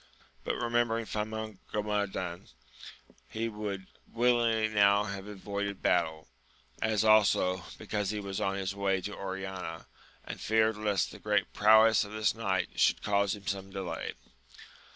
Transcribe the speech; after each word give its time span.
Yet, 0.47 0.55
remembering 0.55 1.05
Famongomadan, 1.05 2.49
he 3.29 3.47
would 3.47 3.85
willingly 4.11 4.67
now 4.67 5.03
have 5.03 5.27
avoided 5.27 5.83
battle; 5.83 6.27
as 6.81 7.03
also, 7.03 7.65
because 7.77 8.09
he 8.09 8.19
was 8.19 8.41
on 8.41 8.55
his 8.55 8.73
way 8.73 8.99
to 9.01 9.13
Oriana, 9.15 9.85
and 10.25 10.41
feared 10.41 10.75
lest 10.75 11.11
the 11.11 11.19
great 11.19 11.53
prowess 11.53 12.03
of 12.03 12.13
this 12.13 12.33
knight 12.33 12.79
should 12.79 13.03
cause 13.03 13.35
him 13.35 13.45
some 13.45 13.69
delay. 13.69 14.13